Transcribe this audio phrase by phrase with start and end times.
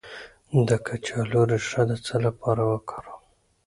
[0.67, 3.21] د کچالو ریښه د څه لپاره وکاروم؟